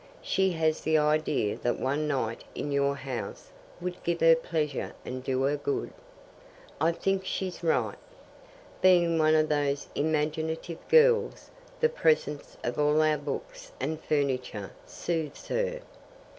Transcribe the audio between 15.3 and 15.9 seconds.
her.